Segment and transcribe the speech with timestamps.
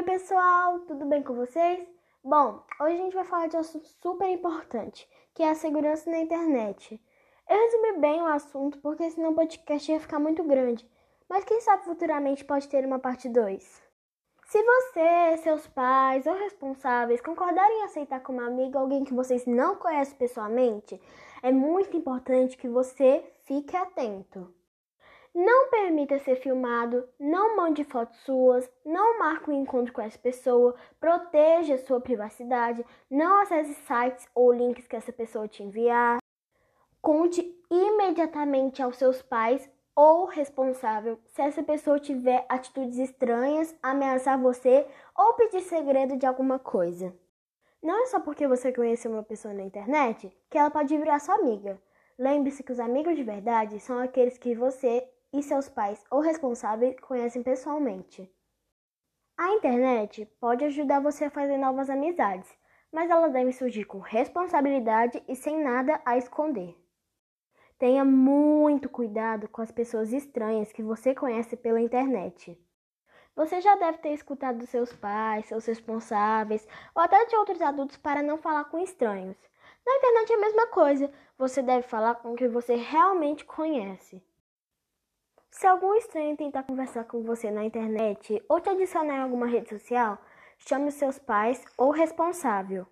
[0.00, 1.86] Oi, pessoal, tudo bem com vocês?
[2.24, 6.10] Bom, hoje a gente vai falar de um assunto super importante, que é a segurança
[6.10, 6.98] na internet.
[7.46, 10.90] Eu resumi bem o assunto porque senão o podcast ia ficar muito grande,
[11.28, 13.82] mas quem sabe futuramente pode ter uma parte 2.
[14.46, 19.76] Se você, seus pais ou responsáveis concordarem em aceitar como amigo alguém que vocês não
[19.76, 20.98] conhecem pessoalmente,
[21.42, 24.50] é muito importante que você fique atento.
[25.34, 30.74] Não permita ser filmado, não mande fotos suas, não marque um encontro com essa pessoa,
[30.98, 36.18] proteja sua privacidade, não acesse sites ou links que essa pessoa te enviar.
[37.00, 44.86] Conte imediatamente aos seus pais ou responsável se essa pessoa tiver atitudes estranhas, ameaçar você
[45.16, 47.14] ou pedir segredo de alguma coisa.
[47.80, 51.36] Não é só porque você conheceu uma pessoa na internet que ela pode virar sua
[51.36, 51.80] amiga.
[52.18, 56.98] Lembre-se que os amigos de verdade são aqueles que você e seus pais ou responsáveis
[57.00, 58.30] conhecem pessoalmente.
[59.36, 62.50] A internet pode ajudar você a fazer novas amizades,
[62.92, 66.76] mas elas devem surgir com responsabilidade e sem nada a esconder.
[67.78, 72.58] Tenha muito cuidado com as pessoas estranhas que você conhece pela internet.
[73.34, 77.96] Você já deve ter escutado dos seus pais, seus responsáveis ou até de outros adultos
[77.96, 79.38] para não falar com estranhos.
[79.86, 84.22] Na internet é a mesma coisa, você deve falar com quem você realmente conhece.
[85.50, 89.68] Se algum estranho tentar conversar com você na internet ou te adicionar em alguma rede
[89.68, 90.18] social,
[90.58, 92.86] chame seus pais ou responsável.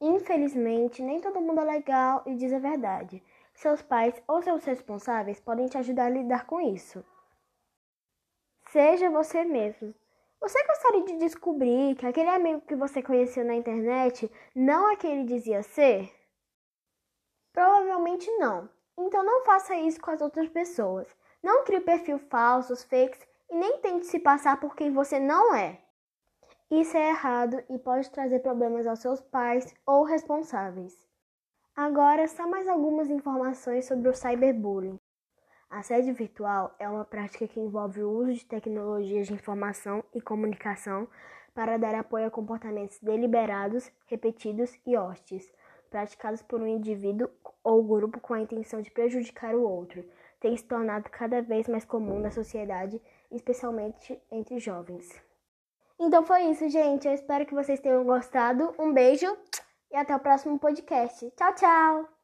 [0.00, 3.22] Infelizmente, nem todo mundo é legal e diz a verdade.
[3.54, 7.04] Seus pais ou seus responsáveis podem te ajudar a lidar com isso.
[8.68, 9.94] Seja você mesmo.
[10.40, 15.12] Você gostaria de descobrir que aquele amigo que você conheceu na internet não é quem
[15.12, 16.12] ele dizia ser?
[17.52, 18.68] Provavelmente não.
[18.98, 21.08] Então não faça isso com as outras pessoas.
[21.44, 25.78] Não crie perfil falsos, fakes e nem tente se passar por quem você não é.
[26.70, 31.06] Isso é errado e pode trazer problemas aos seus pais ou responsáveis.
[31.76, 34.98] Agora, só mais algumas informações sobre o cyberbullying.
[35.68, 41.06] Assédio virtual é uma prática que envolve o uso de tecnologias de informação e comunicação
[41.54, 45.52] para dar apoio a comportamentos deliberados, repetidos e hostis,
[45.90, 47.28] praticados por um indivíduo
[47.62, 50.02] ou grupo com a intenção de prejudicar o outro,
[50.44, 53.00] tem se tornado cada vez mais comum na sociedade,
[53.30, 55.08] especialmente entre jovens.
[55.98, 57.08] Então foi isso, gente.
[57.08, 58.74] Eu espero que vocês tenham gostado.
[58.78, 59.26] Um beijo
[59.90, 61.30] e até o próximo podcast.
[61.30, 62.23] Tchau, tchau!